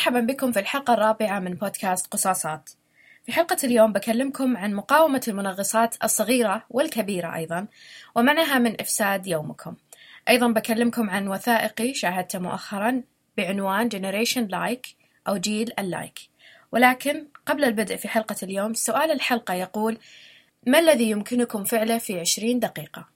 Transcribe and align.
مرحبا 0.00 0.20
بكم 0.20 0.52
في 0.52 0.60
الحلقة 0.60 0.94
الرابعة 0.94 1.40
من 1.40 1.54
بودكاست 1.54 2.06
قصاصات. 2.06 2.70
في 3.26 3.32
حلقة 3.32 3.56
اليوم 3.64 3.92
بكلمكم 3.92 4.56
عن 4.56 4.74
مقاومة 4.74 5.22
المنغصات 5.28 5.94
الصغيرة 6.04 6.64
والكبيرة 6.70 7.34
أيضا 7.36 7.66
ومنعها 8.14 8.58
من 8.58 8.80
إفساد 8.80 9.26
يومكم. 9.26 9.74
أيضا 10.28 10.48
بكلمكم 10.48 11.10
عن 11.10 11.28
وثائقي 11.28 11.94
شاهدته 11.94 12.38
مؤخرا 12.38 13.02
بعنوان 13.36 13.88
Generation 13.90 14.50
Like 14.52 14.94
أو 15.28 15.36
جيل 15.36 15.72
اللايك. 15.78 16.18
ولكن 16.72 17.26
قبل 17.46 17.64
البدء 17.64 17.96
في 17.96 18.08
حلقة 18.08 18.36
اليوم 18.42 18.74
سؤال 18.74 19.10
الحلقة 19.10 19.54
يقول 19.54 19.98
ما 20.66 20.78
الذي 20.78 21.10
يمكنكم 21.10 21.64
فعله 21.64 21.98
في 21.98 22.20
عشرين 22.20 22.58
دقيقة؟ 22.58 23.08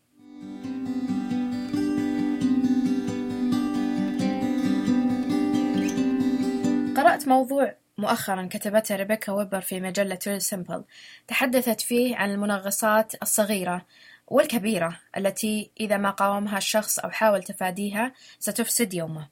قرأت 6.97 7.29
موضوع 7.29 7.75
مؤخرا 7.99 8.49
كتبته 8.51 8.97
ريبيكا 8.97 9.33
ويبر 9.33 9.61
في 9.61 9.81
مجلة 9.81 10.19
Real 10.27 10.43
Simple. 10.43 10.85
تحدثت 11.29 11.81
فيه 11.81 12.17
عن 12.17 12.31
المنغصات 12.31 13.23
الصغيرة 13.23 13.87
والكبيرة 14.27 15.01
التي 15.17 15.71
إذا 15.81 15.97
ما 15.97 16.11
قاومها 16.11 16.59
الشخص 16.59 16.99
أو 16.99 17.11
حاول 17.11 17.43
تفاديها 17.43 18.13
ستفسد 18.39 18.95
يومه. 18.95 19.29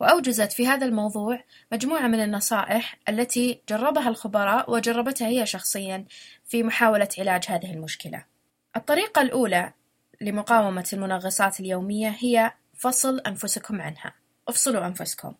وأوجزت 0.00 0.52
في 0.52 0.66
هذا 0.66 0.86
الموضوع 0.86 1.44
مجموعة 1.72 2.06
من 2.06 2.20
النصائح 2.20 2.98
التي 3.08 3.60
جربها 3.68 4.08
الخبراء 4.08 4.70
وجربتها 4.70 5.28
هي 5.28 5.46
شخصيا 5.46 6.04
في 6.46 6.62
محاولة 6.62 7.08
علاج 7.18 7.44
هذه 7.48 7.72
المشكلة. 7.74 8.24
الطريقة 8.76 9.22
الأولى 9.22 9.72
لمقاومة 10.20 10.88
المنغصات 10.92 11.60
اليومية 11.60 12.16
هي 12.18 12.52
فصل 12.74 13.20
أنفسكم 13.20 13.80
عنها. 13.80 14.14
افصلوا 14.48 14.86
أنفسكم. 14.86 15.34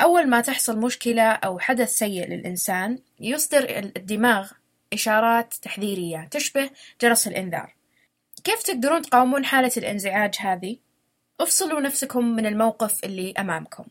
أول 0.00 0.28
ما 0.28 0.40
تحصل 0.40 0.78
مشكلة 0.78 1.22
أو 1.22 1.58
حدث 1.58 1.90
سيء 1.90 2.28
للإنسان 2.28 2.98
يصدر 3.20 3.90
الدماغ 3.96 4.50
إشارات 4.92 5.54
تحذيرية 5.54 6.28
تشبه 6.30 6.70
جرس 7.02 7.28
الإنذار. 7.28 7.74
كيف 8.44 8.62
تقدرون 8.62 9.02
تقاومون 9.02 9.44
حالة 9.44 9.72
الإنزعاج 9.76 10.34
هذه؟ 10.40 10.76
افصلوا 11.40 11.80
نفسكم 11.80 12.24
من 12.24 12.46
الموقف 12.46 13.04
اللي 13.04 13.34
أمامكم. 13.38 13.84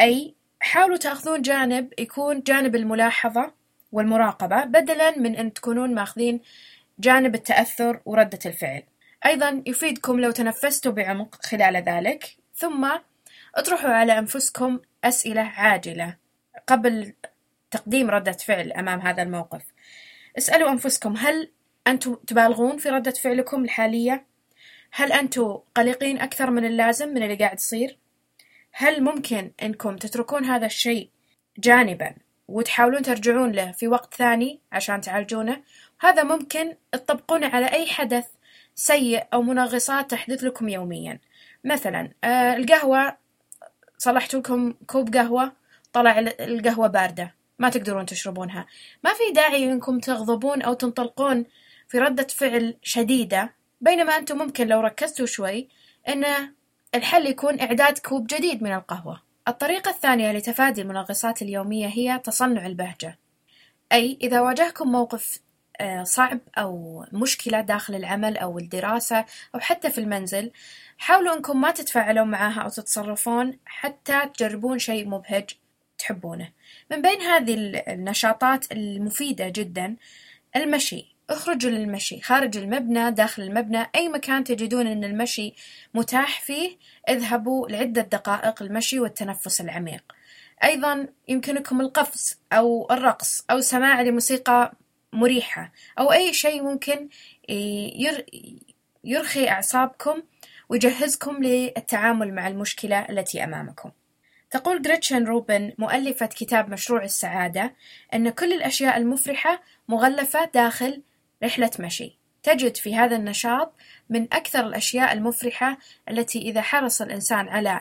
أي 0.00 0.34
حاولوا 0.60 0.96
تأخذون 0.96 1.42
جانب 1.42 1.92
يكون 1.98 2.40
جانب 2.40 2.76
الملاحظة 2.76 3.52
والمراقبة 3.92 4.64
بدلا 4.64 5.18
من 5.18 5.36
أن 5.36 5.52
تكونون 5.52 5.94
ماخذين 5.94 6.40
جانب 6.98 7.34
التأثر 7.34 8.00
وردة 8.04 8.38
الفعل. 8.46 8.82
أيضا 9.26 9.62
يفيدكم 9.66 10.20
لو 10.20 10.30
تنفستوا 10.30 10.92
بعمق 10.92 11.44
خلال 11.44 11.76
ذلك 11.76 12.36
ثم 12.54 12.88
اطرحوا 13.54 13.90
على 13.90 14.18
أنفسكم 14.18 14.78
أسئلة 15.04 15.40
عاجلة 15.40 16.16
قبل 16.66 17.12
تقديم 17.70 18.10
ردة 18.10 18.32
فعل 18.32 18.72
أمام 18.72 19.00
هذا 19.00 19.22
الموقف 19.22 19.62
اسألوا 20.38 20.70
أنفسكم 20.70 21.16
هل 21.16 21.50
أنتم 21.86 22.14
تبالغون 22.14 22.76
في 22.76 22.88
ردة 22.88 23.10
فعلكم 23.10 23.64
الحالية؟ 23.64 24.26
هل 24.92 25.12
أنتم 25.12 25.58
قلقين 25.74 26.20
أكثر 26.20 26.50
من 26.50 26.64
اللازم 26.64 27.08
من 27.08 27.22
اللي 27.22 27.34
قاعد 27.34 27.56
يصير؟ 27.56 27.98
هل 28.72 29.04
ممكن 29.04 29.50
أنكم 29.62 29.96
تتركون 29.96 30.44
هذا 30.44 30.66
الشيء 30.66 31.10
جانبا 31.58 32.14
وتحاولون 32.48 33.02
ترجعون 33.02 33.52
له 33.52 33.72
في 33.72 33.88
وقت 33.88 34.14
ثاني 34.14 34.60
عشان 34.72 35.00
تعالجونه؟ 35.00 35.62
هذا 36.00 36.22
ممكن 36.22 36.74
تطبقونه 36.92 37.46
على 37.46 37.66
أي 37.66 37.86
حدث 37.86 38.26
سيء 38.74 39.24
أو 39.32 39.42
منغصات 39.42 40.10
تحدث 40.10 40.44
لكم 40.44 40.68
يوميا 40.68 41.18
مثلا 41.64 42.10
آه 42.24 42.56
القهوة 42.56 43.16
صلحت 44.02 44.34
لكم 44.34 44.72
كوب 44.86 45.16
قهوة 45.16 45.52
طلع 45.92 46.18
القهوة 46.18 46.86
باردة. 46.86 47.34
ما 47.58 47.68
تقدرون 47.68 48.06
تشربونها. 48.06 48.66
ما 49.04 49.10
في 49.12 49.32
داعي 49.34 49.72
إنكم 49.72 49.98
تغضبون 49.98 50.62
أو 50.62 50.72
تنطلقون 50.72 51.44
في 51.88 51.98
ردة 51.98 52.26
فعل 52.26 52.76
شديدة 52.82 53.54
بينما 53.80 54.16
أنتم 54.16 54.38
ممكن 54.38 54.66
لو 54.66 54.80
ركزتوا 54.80 55.26
شوي 55.26 55.68
إن 56.08 56.24
الحل 56.94 57.26
يكون 57.26 57.60
إعداد 57.60 57.98
كوب 57.98 58.26
جديد 58.26 58.62
من 58.62 58.72
القهوة. 58.72 59.22
الطريقة 59.48 59.90
الثانية 59.90 60.32
لتفادي 60.32 60.82
المنغصات 60.82 61.42
اليومية 61.42 61.86
هي 61.86 62.18
تصنع 62.24 62.66
البهجة. 62.66 63.18
أي 63.92 64.18
إذا 64.22 64.40
واجهكم 64.40 64.92
موقف 64.92 65.38
صعب 66.04 66.38
أو 66.58 67.04
مشكلة 67.12 67.60
داخل 67.60 67.94
العمل 67.94 68.36
أو 68.36 68.58
الدراسة 68.58 69.24
أو 69.54 69.60
حتى 69.60 69.90
في 69.90 69.98
المنزل 69.98 70.50
حاولوا 70.98 71.36
أنكم 71.36 71.60
ما 71.60 71.70
تتفاعلون 71.70 72.28
معاها 72.30 72.60
أو 72.60 72.68
تتصرفون 72.68 73.58
حتى 73.66 74.22
تجربون 74.34 74.78
شيء 74.78 75.08
مبهج 75.08 75.50
تحبونه. 75.98 76.48
من 76.90 77.02
بين 77.02 77.20
هذه 77.20 77.54
النشاطات 77.88 78.72
المفيدة 78.72 79.48
جدا 79.48 79.96
المشي. 80.56 81.12
اخرجوا 81.30 81.70
للمشي. 81.70 82.20
خارج 82.20 82.56
المبنى 82.56 83.10
داخل 83.10 83.42
المبنى 83.42 83.86
أي 83.94 84.08
مكان 84.08 84.44
تجدون 84.44 84.86
أن 84.86 85.04
المشي 85.04 85.54
متاح 85.94 86.40
فيه 86.40 86.76
اذهبوا 87.08 87.68
لعدة 87.68 88.02
دقائق 88.02 88.62
المشي 88.62 89.00
والتنفس 89.00 89.60
العميق. 89.60 90.02
أيضا 90.64 91.06
يمكنكم 91.28 91.80
القفز 91.80 92.38
أو 92.52 92.88
الرقص 92.90 93.44
أو 93.50 93.60
سماع 93.60 94.02
لموسيقى 94.02 94.72
مريحة 95.12 95.72
أو 95.98 96.12
أي 96.12 96.32
شيء 96.32 96.62
ممكن 96.62 97.08
يرخي 99.04 99.48
أعصابكم 99.48 100.22
ويجهزكم 100.68 101.42
للتعامل 101.42 102.34
مع 102.34 102.48
المشكلة 102.48 102.98
التي 103.10 103.44
أمامكم. 103.44 103.90
تقول 104.50 104.82
غريتشن 104.86 105.24
روبن 105.24 105.72
مؤلفة 105.78 106.26
كتاب 106.26 106.70
مشروع 106.70 107.04
السعادة 107.04 107.74
أن 108.14 108.30
كل 108.30 108.52
الأشياء 108.52 108.96
المفرحة 108.96 109.62
مغلفة 109.88 110.44
داخل 110.44 111.02
رحلة 111.44 111.70
مشي. 111.80 112.18
تجد 112.42 112.76
في 112.76 112.96
هذا 112.96 113.16
النشاط 113.16 113.74
من 114.10 114.22
أكثر 114.22 114.66
الأشياء 114.66 115.12
المفرحة 115.12 115.78
التي 116.10 116.38
إذا 116.38 116.62
حرص 116.62 117.02
الإنسان 117.02 117.48
على 117.48 117.80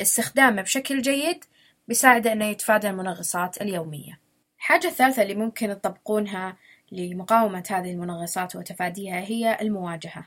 استخدامه 0.00 0.62
بشكل 0.62 1.02
جيد 1.02 1.44
بيساعده 1.88 2.32
أنه 2.32 2.44
يتفادى 2.44 2.88
المنغصات 2.88 3.62
اليومية. 3.62 4.25
الحاجة 4.66 4.86
الثالثة 4.86 5.22
اللي 5.22 5.34
ممكن 5.34 5.68
تطبقونها 5.68 6.56
لمقاومة 6.92 7.64
هذه 7.70 7.90
المنغصات 7.90 8.56
وتفاديها 8.56 9.20
هي 9.20 9.58
المواجهة. 9.60 10.26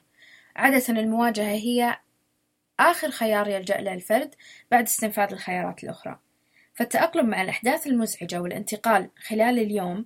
عادة 0.55 0.99
المواجهة 1.01 1.51
هي 1.51 1.97
آخر 2.79 3.11
خيار 3.11 3.47
يلجأ 3.47 3.77
له 3.77 3.93
الفرد 3.93 4.35
بعد 4.71 4.83
استنفاذ 4.83 5.31
الخيارات 5.31 5.83
الأخرى. 5.83 6.19
فالتأقلم 6.73 7.29
مع 7.29 7.41
الأحداث 7.41 7.87
المزعجة 7.87 8.41
والانتقال 8.41 9.09
خلال 9.27 9.59
اليوم 9.59 10.05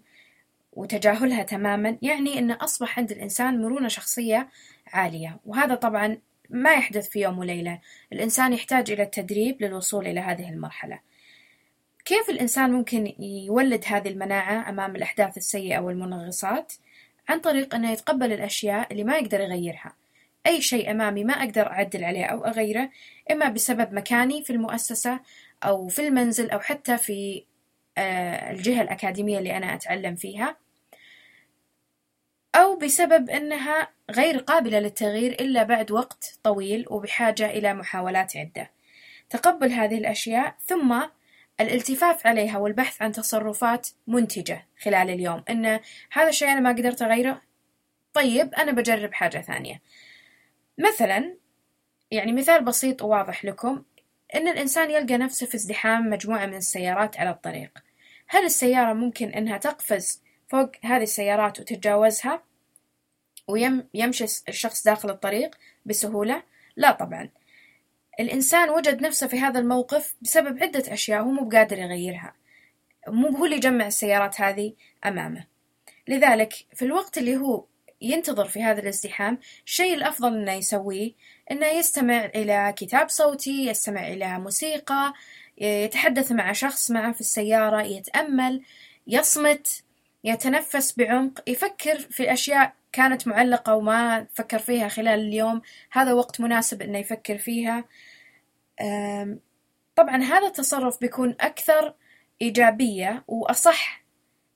وتجاهلها 0.72 1.44
تماما 1.44 1.98
يعني 2.02 2.40
أن 2.40 2.52
أصبح 2.52 3.00
عند 3.00 3.12
الإنسان 3.12 3.62
مرونة 3.62 3.88
شخصية 3.88 4.50
عالية. 4.88 5.40
وهذا 5.46 5.76
طبعا 5.76 6.18
ما 6.50 6.74
يحدث 6.74 7.10
في 7.10 7.22
يوم 7.22 7.40
وليلة. 7.40 7.80
الإنسان 8.14 8.54
يحتاج 8.54 8.92
إلى 8.92 9.04
التدريب 9.04 9.62
للوصول 9.62 10.08
إلى 10.08 10.20
هذه 10.20 10.50
المرحلة. 10.50 11.00
كيف 12.06 12.30
الإنسان 12.30 12.72
ممكن 12.72 13.14
يولد 13.20 13.84
هذه 13.88 14.08
المناعة 14.08 14.70
أمام 14.70 14.96
الأحداث 14.96 15.38
السيئة 15.38 15.80
والمنغصات؟ 15.80 16.74
عن 17.30 17.40
طريق 17.40 17.76
أنه 17.76 17.92
يتقبل 17.92 18.34
الأشياء 18.34 18.92
اللي 18.92 19.04
ما 19.04 19.18
يقدر 19.18 19.40
يغيرها 19.42 19.94
أي 20.48 20.62
شيء 20.62 20.92
أمامي 20.92 21.24
ما 21.24 21.34
أقدر 21.34 21.68
أعدل 21.68 22.04
عليه 22.04 22.26
أو 22.26 22.46
أغيره 22.46 22.90
إما 23.32 23.50
بسبب 23.50 23.94
مكاني 23.94 24.44
في 24.44 24.50
المؤسسة 24.50 25.20
أو 25.64 25.88
في 25.88 26.08
المنزل 26.08 26.50
أو 26.50 26.60
حتى 26.60 26.98
في 26.98 27.44
آه، 27.98 28.52
الجهة 28.52 28.82
الأكاديمية 28.82 29.40
اللي 29.40 29.58
أنا 29.58 29.74
أتعلم 29.74 30.16
فيها 30.16 30.58
أو 32.56 32.76
بسبب 32.76 33.30
أنها 33.30 33.90
غير 34.12 34.38
قابلة 34.38 34.80
للتغيير 34.80 35.32
إلا 35.32 35.64
بعد 35.64 35.92
وقت 35.92 36.40
طويل 36.44 36.86
وبحاجة 36.90 37.50
إلى 37.50 37.74
محاولات 37.74 38.38
عدة 38.38 38.72
تقبل 39.30 39.72
هذه 39.72 39.98
الأشياء 39.98 40.56
ثم 40.66 41.02
الالتفاف 41.60 42.28
عليها 42.28 42.58
والبحث 42.58 43.02
عن 43.02 43.12
تصرفات 43.12 43.88
منتجة 44.08 44.68
خلال 44.82 45.10
اليوم. 45.10 45.44
إن 45.50 45.80
هذا 46.12 46.30
الشيء 46.30 46.52
أنا 46.52 46.60
ما 46.60 46.70
قدرت 46.70 47.02
أغيره. 47.02 47.42
طيب 48.14 48.54
أنا 48.54 48.72
بجرب 48.72 49.14
حاجة 49.14 49.42
ثانية. 49.42 49.82
مثلا 50.78 51.36
يعني 52.12 52.32
مثال 52.34 52.64
بسيط 52.64 53.02
وواضح 53.02 53.46
لكم. 53.46 53.84
إن 54.36 54.48
الإنسان 54.48 54.92
يلقى 54.92 55.18
نفسه 55.18 55.46
في 55.46 55.56
ازدحام 55.56 56.10
مجموعة 56.10 56.46
من 56.46 56.56
السيارات 56.56 57.20
على 57.20 57.30
الطريق. 57.30 57.72
هل 58.28 58.46
السيارة 58.46 58.94
ممكن 58.94 59.30
إنها 59.30 59.58
تقفز 59.58 60.22
فوق 60.48 60.72
هذه 60.84 61.04
السيارات 61.04 61.60
وتتجاوزها 61.60 62.44
ويمشي 63.48 64.24
الشخص 64.50 64.84
داخل 64.84 65.10
الطريق 65.10 65.58
بسهولة؟ 65.86 66.44
لا 66.76 66.92
طبعا. 66.92 67.30
الإنسان 68.20 68.70
وجد 68.70 69.02
نفسه 69.02 69.28
في 69.28 69.40
هذا 69.40 69.60
الموقف 69.60 70.16
بسبب 70.22 70.64
عدة 70.64 70.94
أشياء 70.94 71.22
هو 71.22 71.32
مو 71.32 71.46
بقادر 71.46 71.78
يغيرها. 71.78 72.34
مو 73.08 73.28
هو 73.28 73.46
اللي 73.46 73.56
يجمع 73.56 73.88
السيارات 73.88 74.42
هذه 74.42 74.74
أمامه. 75.06 75.46
لذلك 76.08 76.54
في 76.74 76.86
الوقت 76.86 77.18
اللي 77.18 77.38
هو 77.38 77.66
ينتظر 78.02 78.48
في 78.48 78.64
هذا 78.64 78.82
الازدحام 78.82 79.40
الشيء 79.66 79.94
الأفضل 79.94 80.38
إنه 80.38 80.54
يسويه 80.54 81.12
إنه 81.52 81.68
يستمع 81.68 82.26
إلى 82.26 82.74
كتاب 82.78 83.10
صوتي 83.10 83.66
يستمع 83.66 84.08
إلى 84.08 84.40
موسيقى 84.40 85.14
يتحدث 85.58 86.32
مع 86.32 86.52
شخص 86.52 86.92
معه 86.92 87.12
في 87.12 87.22
السيارة 87.22 87.82
يتأمل 87.82 88.62
يصمت 89.08 89.84
يتنفس 90.24 90.98
بعمق 90.98 91.50
يفكر 91.50 92.00
في 92.00 92.34
أشياء 92.34 92.74
كانت 92.94 93.28
معلقة 93.28 93.76
وما 93.76 94.28
فكر 94.34 94.60
فيها 94.60 94.88
خلال 94.88 95.20
اليوم. 95.20 95.62
هذا 95.92 96.14
وقت 96.14 96.42
مناسب 96.42 96.82
إنه 96.82 97.00
يفكر 97.00 97.38
فيها. 97.38 97.86
طبعا 99.96 100.24
هذا 100.24 100.48
التصرف 100.48 101.00
بيكون 101.02 101.36
أكثر 101.42 101.94
إيجابية 102.42 103.24
وأصح 103.28 104.04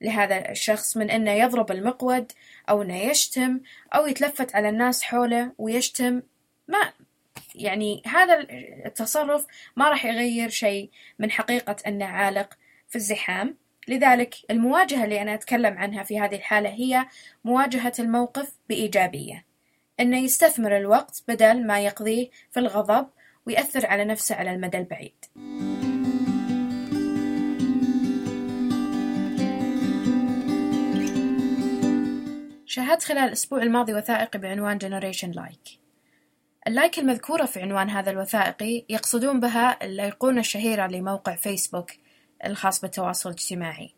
لهذا 0.01 0.51
الشخص 0.51 0.98
من 0.98 1.12
إنه 1.12 1.31
يضرب 1.31 1.72
المقود 1.72 2.31
أو 2.69 2.81
إنه 2.81 2.95
يشتم 2.95 3.60
أو 3.95 4.07
يتلفت 4.07 4.56
على 4.56 4.69
الناس 4.69 5.04
حوله 5.04 5.51
ويشتم. 5.57 6.22
ما 6.68 6.94
يعني 7.56 8.01
هذا 8.06 8.48
التصرف 8.86 9.45
ما 9.75 9.89
راح 9.89 10.06
يغير 10.06 10.50
شيء 10.50 10.89
من 11.19 11.31
حقيقة 11.31 11.75
أنه 11.88 12.06
عالق 12.06 12.57
في 12.89 12.95
الزحام. 12.95 13.57
لذلك 13.88 14.36
المواجهة 14.51 15.04
اللي 15.04 15.22
أنا 15.22 15.34
أتكلم 15.34 15.78
عنها 15.78 16.04
في 16.04 16.19
هذه 16.19 16.36
الحالة 16.36 16.69
هي 16.69 17.06
مواجهة 17.45 17.94
الموقف 18.00 18.54
بإيجابية. 18.69 19.45
أنه 20.00 20.18
يستثمر 20.18 20.78
الوقت 20.78 21.24
بدل 21.28 21.68
ما 21.68 21.80
يقضيه 21.80 22.30
في 22.51 22.60
الغضب 22.60 23.07
ويأثر 23.45 23.86
على 23.86 24.06
نفسه 24.06 24.36
على 24.36 24.51
المدى 24.51 24.78
البعيد. 24.78 25.25
شاهدت 32.66 33.04
خلال 33.04 33.28
الأسبوع 33.28 33.62
الماضي 33.62 33.94
وثائقي 33.94 34.39
بعنوان 34.39 34.80
Generation 34.80 35.36
Like. 35.36 35.78
اللايك 36.68 37.00
المذكورة 37.00 37.45
في 37.45 37.62
عنوان 37.62 37.89
هذا 37.89 38.12
الوثائقي 38.12 38.86
يقصدون 38.89 39.39
بها 39.39 39.86
الأيقونة 39.86 40.39
الشهيرة 40.39 40.88
لموقع 40.88 41.36
فيسبوك 41.36 41.92
الخاص 42.45 42.81
بالتواصل 42.81 43.30
الاجتماعي. 43.30 43.94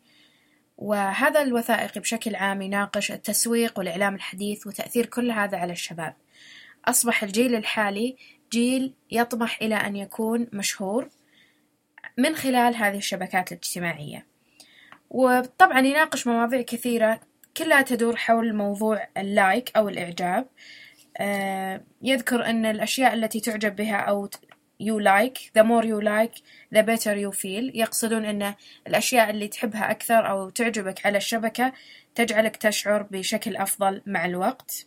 وهذا 0.78 1.42
الوثائقي 1.42 2.00
بشكل 2.00 2.34
عام 2.34 2.62
يناقش 2.62 3.12
التسويق 3.12 3.78
والإعلام 3.78 4.14
الحديث 4.14 4.66
وتأثير 4.66 5.06
كل 5.06 5.30
هذا 5.30 5.58
على 5.58 5.72
الشباب. 5.72 6.14
أصبح 6.84 7.22
الجيل 7.22 7.54
الحالي 7.54 8.16
جيل 8.52 8.94
يطمح 9.10 9.58
إلى 9.62 9.74
أن 9.74 9.96
يكون 9.96 10.46
مشهور 10.52 11.08
من 12.18 12.34
خلال 12.34 12.76
هذه 12.76 12.96
الشبكات 12.96 13.52
الاجتماعية. 13.52 14.26
وطبعا 15.10 15.80
يناقش 15.80 16.26
مواضيع 16.26 16.62
كثيرة 16.62 17.20
كلها 17.56 17.82
تدور 17.82 18.16
حول 18.16 18.54
موضوع 18.54 19.08
اللايك 19.16 19.76
أو 19.76 19.88
الإعجاب. 19.88 20.46
آه، 21.16 21.84
يذكر 22.02 22.44
أن 22.44 22.66
الأشياء 22.66 23.14
التي 23.14 23.40
تعجب 23.40 23.76
بها 23.76 23.96
أو 23.96 24.28
you 24.80 24.98
like 24.98 25.38
the 25.54 25.64
more 25.64 25.84
you 25.84 26.00
like 26.00 26.36
the 26.72 26.82
better 26.82 27.14
you 27.16 27.32
feel. 27.32 27.70
يقصدون 27.74 28.24
أن 28.24 28.54
الأشياء 28.86 29.30
اللي 29.30 29.48
تحبها 29.48 29.90
أكثر 29.90 30.30
أو 30.30 30.50
تعجبك 30.50 31.06
على 31.06 31.18
الشبكة 31.18 31.72
تجعلك 32.14 32.56
تشعر 32.56 33.02
بشكل 33.02 33.56
أفضل 33.56 34.02
مع 34.06 34.24
الوقت. 34.24 34.86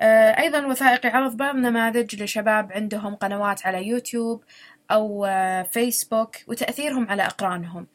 آه، 0.00 0.40
أيضا 0.40 0.58
الوثائقي 0.58 1.08
عرض 1.08 1.36
بعض 1.36 1.56
نماذج 1.56 2.22
لشباب 2.22 2.72
عندهم 2.72 3.14
قنوات 3.14 3.66
على 3.66 3.86
يوتيوب 3.86 4.44
أو 4.90 5.24
آه، 5.24 5.62
فيسبوك 5.62 6.36
وتأثيرهم 6.46 7.08
على 7.10 7.22
أقرانهم. 7.26 7.86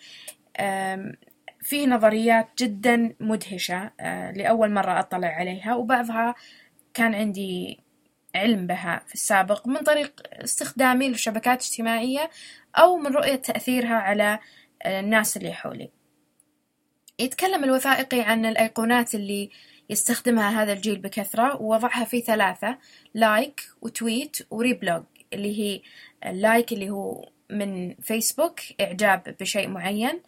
فيه 1.62 1.88
نظريات 1.88 2.48
جدا 2.60 3.16
مدهشة 3.20 3.92
لأول 4.36 4.72
مرة 4.72 5.00
أطلع 5.00 5.28
عليها 5.28 5.76
وبعضها 5.76 6.36
كان 6.94 7.16
عندي 7.16 7.80
علم 8.38 8.68
بها 8.68 9.04
في 9.08 9.14
السابق 9.14 9.68
من 9.68 9.78
طريق 9.78 10.22
استخدامي 10.32 11.10
للشبكات 11.10 11.62
الاجتماعية 11.62 12.30
أو 12.76 12.98
من 12.98 13.16
رؤية 13.16 13.36
تأثيرها 13.36 13.96
على 13.96 14.40
الناس 14.86 15.38
اللي 15.38 15.54
حولي. 15.54 15.90
يتكلم 17.20 17.64
الوثائقي 17.64 18.22
عن 18.22 18.46
الأيقونات 18.46 19.16
اللي 19.16 19.50
يستخدمها 19.90 20.64
هذا 20.64 20.74
الجيل 20.74 21.00
بكثرة 21.00 21.62
ووضعها 21.62 22.06
في 22.06 22.22
ثلاثة 22.22 22.78
like 23.14 23.70
و 23.82 23.91
tweet 23.91 24.38
و 24.52 24.59
reblog 24.59 25.04
اللي 25.34 25.60
هي 25.60 25.82
ال 26.26 26.35
like 26.35 26.74
اللي 26.74 26.90
هو 26.90 27.30
من 27.50 27.96
فيسبوك 27.96 28.60
إعجاب 28.82 29.36
بشيء 29.40 29.68
معين 29.68 30.22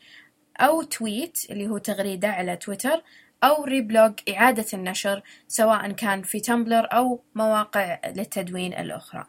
أو 0.60 0.82
tweet 0.82 1.46
اللي 1.50 1.68
هو 1.68 1.78
تغريدة 1.78 2.28
على 2.28 2.56
تويتر 2.56 3.04
أو 3.44 3.64
reblog 3.64 4.14
إعادة 4.30 4.66
النشر 4.74 5.22
سواء 5.48 5.92
كان 5.92 6.22
في 6.22 6.40
Tumblr 6.40 6.88
أو 6.94 7.24
مواقع 7.36 8.00
للتدوين 8.16 8.74
الأخرى. 8.74 9.26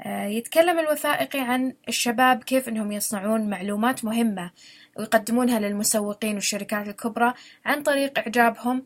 آه، 0.00 0.26
يتكلم 0.26 0.78
الوثائقي 0.78 1.40
عن 1.40 1.74
الشباب 1.88 2.44
كيف 2.44 2.68
أنهم 2.68 2.92
يصنعون 2.92 3.50
معلومات 3.50 4.04
مهمة 4.04 4.50
ويقدمونها 4.96 5.60
للمسوقين 5.60 6.34
والشركات 6.34 6.88
الكبرى 6.88 7.34
عن 7.64 7.82
طريق 7.82 8.18
إعجابهم 8.18 8.84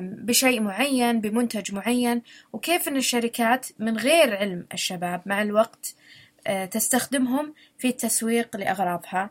بشيء 0.00 0.60
معين 0.60 1.20
بمنتج 1.20 1.74
معين 1.74 2.22
وكيف 2.52 2.88
أن 2.88 2.96
الشركات 2.96 3.66
من 3.78 3.96
غير 3.96 4.36
علم 4.36 4.66
الشباب 4.72 5.22
مع 5.26 5.42
الوقت 5.42 5.94
آه، 6.46 6.64
تستخدمهم 6.64 7.54
في 7.78 7.88
التسويق 7.88 8.56
لأغراضها. 8.56 9.30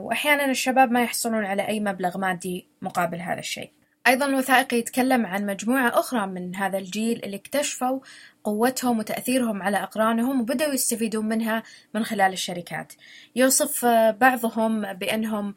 وأحيانا 0.00 0.50
الشباب 0.50 0.90
ما 0.90 1.02
يحصلون 1.02 1.44
على 1.44 1.68
أي 1.68 1.80
مبلغ 1.80 2.18
مادي 2.18 2.66
مقابل 2.82 3.20
هذا 3.20 3.38
الشيء. 3.38 3.70
أيضا 4.06 4.26
الوثائقي 4.26 4.76
يتكلم 4.76 5.26
عن 5.26 5.46
مجموعة 5.46 5.88
أخرى 5.88 6.26
من 6.26 6.56
هذا 6.56 6.78
الجيل 6.78 7.24
اللي 7.24 7.36
اكتشفوا 7.36 8.00
قوتهم 8.44 8.98
وتأثيرهم 8.98 9.62
على 9.62 9.82
أقرانهم 9.82 10.40
وبدأوا 10.40 10.74
يستفيدون 10.74 11.28
منها 11.28 11.62
من 11.94 12.04
خلال 12.04 12.32
الشركات. 12.32 12.92
يوصف 13.36 13.86
بعضهم 14.20 14.92
بأنهم 14.92 15.54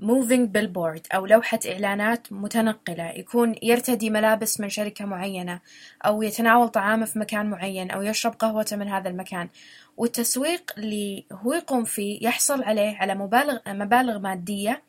moving 0.00 0.46
billboard 0.58 1.00
أو 1.14 1.26
لوحة 1.26 1.58
إعلانات 1.66 2.32
متنقلة 2.32 3.10
يكون 3.10 3.54
يرتدي 3.62 4.10
ملابس 4.10 4.60
من 4.60 4.68
شركة 4.68 5.04
معينة 5.04 5.60
أو 6.06 6.22
يتناول 6.22 6.68
طعامه 6.68 7.06
في 7.06 7.18
مكان 7.18 7.50
معين 7.50 7.90
أو 7.90 8.02
يشرب 8.02 8.32
قهوته 8.32 8.76
من 8.76 8.88
هذا 8.88 9.08
المكان. 9.08 9.48
والتسويق 9.96 10.72
اللي 10.78 11.24
هو 11.32 11.52
يقوم 11.52 11.84
فيه 11.84 12.26
يحصل 12.26 12.62
عليه 12.62 12.96
على 12.96 13.14
مبالغ 13.14 13.58
مبالغ 13.66 14.18
مادية 14.18 14.82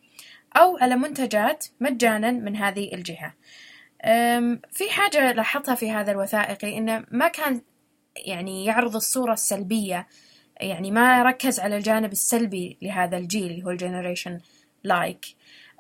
أو 0.58 0.78
على 0.78 0.96
منتجات 0.96 1.66
مجانا 1.80 2.32
من 2.32 2.56
هذه 2.56 2.94
الجهة. 2.94 3.34
في 4.72 4.90
حاجة 4.90 5.32
لاحظتها 5.32 5.76
في 5.76 5.92
هذا 5.92 6.12
الوثائقي 6.12 6.78
إنه 6.78 7.06
ما 7.12 7.28
كان 7.28 7.62
يعني 8.16 8.66
يعرض 8.66 8.96
الصورة 8.96 9.34
السلبية 9.34 10.08
يعني 10.62 10.92
ما 10.92 11.24
ركز 11.24 11.60
على 11.60 11.78
الجانب 11.78 12.12
السلبي 12.12 12.78
لهذا 12.82 13.18
الجيل 13.18 13.52
اللي 13.52 13.66
هو 13.66 13.70
ال 13.70 13.76
generation 13.76 14.40
like 14.84 15.26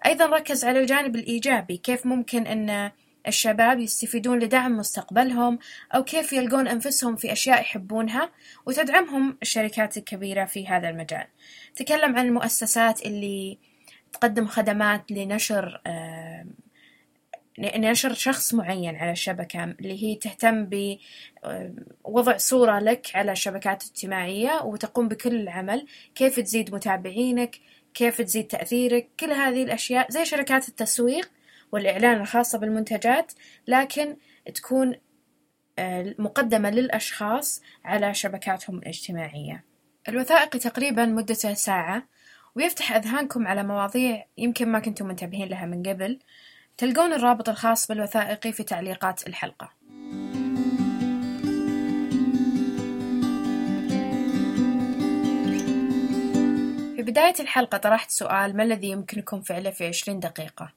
أيضا 0.05 0.25
ركز 0.25 0.65
على 0.65 0.79
الجانب 0.79 1.15
الإيجابي 1.15 1.77
كيف 1.77 2.05
ممكن 2.05 2.47
أن 2.47 2.91
الشباب 3.27 3.79
يستفيدون 3.79 4.39
لدعم 4.39 4.77
مستقبلهم 4.77 5.59
أو 5.95 6.03
كيف 6.03 6.33
يلقون 6.33 6.67
أنفسهم 6.67 7.15
في 7.15 7.31
أشياء 7.31 7.61
يحبونها 7.61 8.29
وتدعمهم 8.65 9.37
الشركات 9.41 9.97
الكبيرة 9.97 10.45
في 10.45 10.67
هذا 10.67 10.89
المجال. 10.89 11.25
تكلم 11.75 12.15
عن 12.15 12.25
المؤسسات 12.25 13.05
اللي 13.05 13.57
تقدم 14.13 14.47
خدمات 14.47 15.11
لنشر 15.11 15.81
نشر 17.59 18.13
شخص 18.13 18.53
معين 18.53 18.95
على 18.95 19.11
الشبكة 19.11 19.63
اللي 19.63 20.03
هي 20.03 20.15
تهتم 20.15 20.69
بوضع 22.05 22.37
صورة 22.37 22.79
لك 22.79 23.07
على 23.15 23.31
الشبكات 23.31 23.83
الاجتماعية 23.83 24.61
وتقوم 24.63 25.07
بكل 25.07 25.35
العمل 25.35 25.87
كيف 26.15 26.39
تزيد 26.39 26.73
متابعينك 26.75 27.59
كيف 27.93 28.21
تزيد 28.21 28.47
تأثيرك 28.47 29.09
كل 29.19 29.31
هذه 29.31 29.63
الأشياء 29.63 30.11
زي 30.11 30.25
شركات 30.25 30.69
التسويق 30.69 31.31
والإعلان 31.71 32.21
الخاصة 32.21 32.57
بالمنتجات 32.57 33.33
لكن 33.67 34.17
تكون 34.55 34.95
آه، 35.79 36.15
مقدمة 36.19 36.69
للأشخاص 36.69 37.61
على 37.85 38.13
شبكاتهم 38.13 38.77
الاجتماعية. 38.77 39.63
الوثائقي 40.09 40.59
تقريبا 40.59 41.05
مدته 41.05 41.53
ساعة 41.53 42.03
ويفتح 42.55 42.91
أذهانكم 42.91 43.47
على 43.47 43.63
مواضيع 43.63 44.25
يمكن 44.37 44.69
ما 44.69 44.79
كنتم 44.79 45.07
منتبهين 45.07 45.47
لها 45.47 45.65
من 45.65 45.83
قبل. 45.83 46.19
تلقون 46.77 47.13
الرابط 47.13 47.49
الخاص 47.49 47.87
بالوثائقي 47.87 48.51
في 48.51 48.63
تعليقات 48.63 49.27
الحلقة. 49.27 49.73
في 57.01 57.11
بداية 57.11 57.33
الحلقة 57.39 57.77
طرحت 57.77 58.11
سؤال 58.11 58.57
ما 58.57 58.63
الذي 58.63 58.87
يمكنكم 58.87 59.41
فعله 59.41 59.69
في 59.69 59.87
عشرين 59.87 60.19
دقيقة؟ 60.19 60.73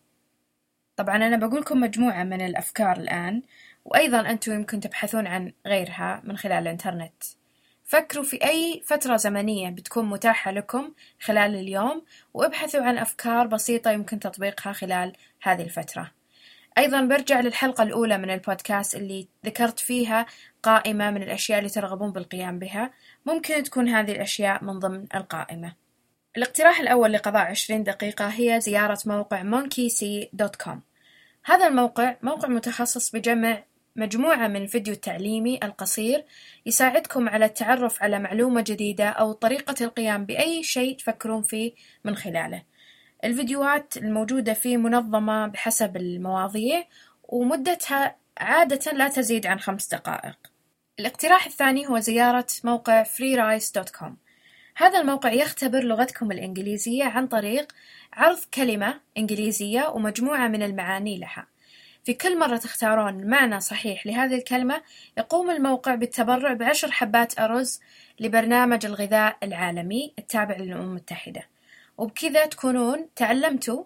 طبعا 0.96 1.16
أنا 1.16 1.46
بقولكم 1.46 1.80
مجموعة 1.80 2.24
من 2.24 2.40
الأفكار 2.40 2.96
الآن 2.96 3.42
وأيضا 3.84 4.20
أنتم 4.20 4.52
يمكن 4.52 4.80
تبحثون 4.80 5.26
عن 5.26 5.52
غيرها 5.66 6.20
من 6.24 6.36
خلال 6.36 6.62
الإنترنت. 6.62 7.22
فكروا 7.84 8.24
في 8.24 8.44
أي 8.44 8.82
فترة 8.84 9.16
زمنية 9.16 9.70
بتكون 9.70 10.04
متاحة 10.04 10.50
لكم 10.50 10.92
خلال 11.20 11.54
اليوم 11.54 12.04
وابحثوا 12.34 12.82
عن 12.82 12.98
أفكار 12.98 13.46
بسيطة 13.46 13.90
يمكن 13.90 14.18
تطبيقها 14.18 14.72
خلال 14.72 15.12
هذه 15.42 15.62
الفترة. 15.62 16.10
أيضا 16.78 17.00
برجع 17.00 17.40
للحلقة 17.40 17.82
الأولى 17.82 18.18
من 18.18 18.30
البودكاست 18.30 18.94
اللي 18.94 19.28
ذكرت 19.46 19.78
فيها 19.78 20.26
قائمة 20.62 21.10
من 21.10 21.22
الأشياء 21.22 21.58
اللي 21.58 21.70
ترغبون 21.70 22.12
بالقيام 22.12 22.58
بها. 22.58 22.90
ممكن 23.26 23.62
تكون 23.62 23.88
هذه 23.88 24.12
الأشياء 24.12 24.64
من 24.64 24.78
ضمن 24.78 25.06
القائمة. 25.14 25.83
الاقتراح 26.36 26.80
الأول 26.80 27.12
لقضاء 27.12 27.42
عشرين 27.42 27.82
دقيقة 27.82 28.26
هي 28.26 28.60
زيارة 28.60 28.98
موقع 29.06 29.42
monkeysea.com 29.42 30.76
هذا 31.44 31.66
الموقع 31.66 32.16
موقع 32.22 32.48
متخصص 32.48 33.10
بجمع 33.10 33.62
مجموعة 33.96 34.48
من 34.48 34.62
الفيديو 34.62 34.94
التعليمي 34.94 35.60
القصير 35.62 36.24
يساعدكم 36.66 37.28
على 37.28 37.44
التعرف 37.44 38.02
على 38.02 38.18
معلومة 38.18 38.60
جديدة 38.60 39.08
أو 39.08 39.32
طريقة 39.32 39.84
القيام 39.84 40.24
بأي 40.24 40.62
شيء 40.62 40.96
تفكرون 40.96 41.42
فيه 41.42 41.72
من 42.04 42.16
خلاله. 42.16 42.62
الفيديوهات 43.24 43.96
الموجودة 43.96 44.54
فيه 44.54 44.76
منظمة 44.76 45.46
بحسب 45.46 45.96
المواضيع 45.96 46.84
ومدتها 47.22 48.16
عادة 48.38 48.92
لا 48.92 49.08
تزيد 49.08 49.46
عن 49.46 49.60
خمس 49.60 49.88
دقائق. 49.88 50.36
الاقتراح 51.00 51.46
الثاني 51.46 51.88
هو 51.88 51.98
زيارة 51.98 52.46
موقع 52.64 53.04
freerice.com 53.04 54.23
هذا 54.76 55.00
الموقع 55.00 55.32
يختبر 55.32 55.80
لغتكم 55.84 56.32
الإنجليزية 56.32 57.04
عن 57.04 57.26
طريق 57.26 57.72
عرض 58.12 58.38
كلمة 58.54 59.00
إنجليزية 59.18 59.88
ومجموعة 59.88 60.48
من 60.48 60.62
المعاني 60.62 61.18
لها. 61.18 61.46
في 62.04 62.14
كل 62.14 62.38
مرة 62.38 62.56
تختارون 62.56 63.26
معنى 63.26 63.60
صحيح 63.60 64.06
لهذه 64.06 64.34
الكلمة 64.34 64.82
يقوم 65.18 65.50
الموقع 65.50 65.94
بالتبرع 65.94 66.52
بعشر 66.52 66.90
حبات 66.90 67.38
أرز 67.38 67.80
لبرنامج 68.20 68.86
الغذاء 68.86 69.36
العالمي 69.42 70.12
التابع 70.18 70.56
للأمم 70.56 70.82
المتحدة. 70.82 71.42
وبكذا 71.98 72.46
تكونون 72.46 73.08
تعلمتوا 73.16 73.84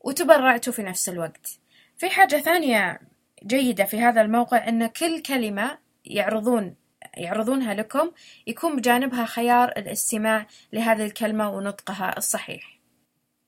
وتبرعتوا 0.00 0.72
في 0.72 0.82
نفس 0.82 1.08
الوقت. 1.08 1.58
في 1.98 2.10
حاجة 2.10 2.36
ثانية 2.36 3.00
جيدة 3.46 3.84
في 3.84 4.00
هذا 4.00 4.20
الموقع 4.20 4.68
أن 4.68 4.86
كل 4.86 5.22
كلمة 5.22 5.78
يعرضون 6.04 6.74
يعرضونها 7.16 7.74
لكم 7.74 8.10
يكون 8.46 8.76
بجانبها 8.76 9.24
خيار 9.24 9.68
الاستماع 9.68 10.46
لهذه 10.72 11.04
الكلمة 11.04 11.50
ونطقها 11.50 12.18
الصحيح. 12.18 12.78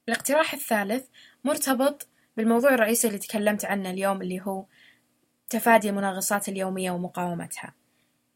الاقتراح 0.08 0.54
الثالث 0.54 1.04
مرتبط 1.44 2.08
بالموضوع 2.36 2.74
الرئيسي 2.74 3.08
اللي 3.08 3.18
تكلمت 3.18 3.64
عنه 3.64 3.90
اليوم 3.90 4.22
اللي 4.22 4.40
هو 4.40 4.64
تفادي 5.50 5.90
المنغصات 5.90 6.48
اليومية 6.48 6.90
ومقاومتها. 6.90 7.74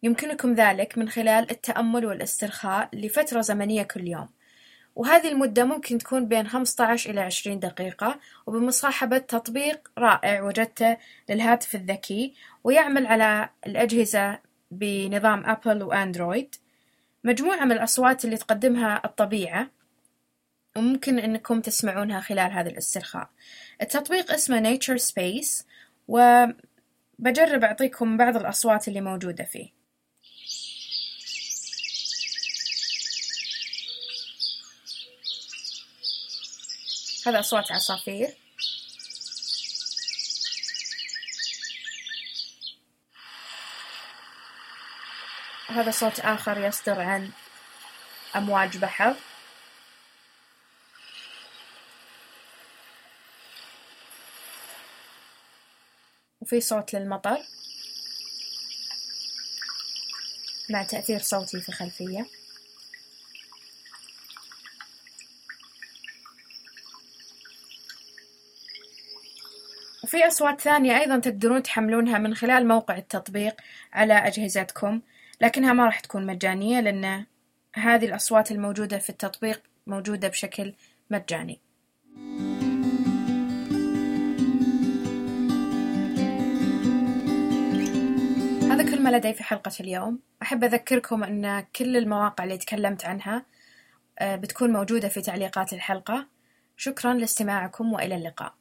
يمكنكم 0.03 0.55
ذلك 0.55 0.99
من 0.99 1.09
خلال 1.09 1.51
التأمل 1.51 2.07
والاسترخاء 2.07 2.89
لفترة 2.93 3.41
زمنية 3.41 3.83
كل 3.83 4.09
يوم. 4.09 4.29
وهذه 4.97 5.29
المدة 5.29 5.65
ممكن 5.65 5.99
تكون 5.99 6.29
بين 6.29 6.49
15 6.49 7.11
إلى 7.11 7.21
20 7.21 7.59
دقيقة 7.59 8.21
وبمصاحبة 8.47 9.19
تطبيق 9.19 9.91
رائع 9.99 10.43
وجدته 10.43 10.97
للهاتف 11.29 11.75
الذكي 11.75 12.35
ويعمل 12.65 13.07
على 13.07 13.49
الأجهزة 13.67 14.39
بنظام 14.71 15.45
أبل 15.47 15.83
وأندرويد. 15.83 16.55
مجموعة 17.25 17.65
من 17.65 17.73
الأصوات 17.73 18.25
اللي 18.25 18.37
تقدمها 18.37 19.03
الطبيعة 19.05 19.71
وممكن 20.77 21.19
أنكم 21.19 21.61
تسمعونها 21.61 22.21
خلال 22.21 22.53
هذا 22.53 22.71
الاسترخاء. 22.71 23.31
التطبيق 23.83 24.33
اسمه 24.33 24.77
Nature 24.77 25.01
Space 25.01 25.65
وبجرب 26.09 27.65
أعطيكم 27.65 28.17
بعض 28.17 28.37
الأصوات 28.37 28.89
اللي 28.89 29.01
موجودة 29.01 29.45
فيه. 29.45 29.77
هذا 37.27 37.41
أصوات 37.41 37.73
عصافير. 37.73 38.46
هذا 45.69 45.91
صوت 45.91 46.21
آخر 46.21 46.59
يصدر 46.59 47.01
عن 47.01 47.31
أمواج 48.37 48.77
بحر. 48.77 49.15
وفي 56.41 56.61
صوت 56.61 56.95
للمطر. 56.95 57.39
مع 60.71 60.83
تأثير 60.83 61.21
صوتي 61.21 61.61
في 61.61 61.69
الخلفية 61.69 62.27
وفي 70.05 70.27
أصوات 70.27 70.61
ثانية 70.61 70.99
أيضا 70.99 71.19
تقدرون 71.19 71.63
تحملونها 71.63 72.19
من 72.19 72.35
خلال 72.35 72.69
موقع 72.69 72.97
التطبيق 72.97 73.55
على 73.93 74.15
أجهزتكم. 74.15 75.01
لكنها 75.41 75.73
ما 75.73 75.85
راح 75.85 76.01
تكون 76.01 76.27
مجانية 76.27 76.81
لأن 76.81 77.27
هذه 77.75 78.05
الأصوات 78.05 78.53
الموجودة 78.53 78.99
في 78.99 79.11
التطبيق 79.11 79.63
موجودة 79.87 80.29
بشكل 80.29 80.75
مجاني. 81.11 81.61
هذا 88.71 88.91
كل 88.91 89.03
ما 89.03 89.11
لدي 89.11 89.35
في 89.35 89.43
حلقة 89.43 89.73
اليوم. 89.81 90.19
أحب 90.43 90.65
أذكركم 90.65 91.25
أن 91.25 91.65
كل 91.77 91.97
المواقع 91.97 92.45
اللي 92.45 92.59
تكلمت 92.59 93.05
عنها 93.05 93.45
بتكون 94.23 94.73
موجودة 94.73 95.09
في 95.09 95.21
تعليقات 95.21 95.73
الحلقة. 95.73 96.27
شكرا 96.77 97.15
لاستماعكم 97.15 97.93
وإلى 97.93 98.15
اللقاء. 98.15 98.55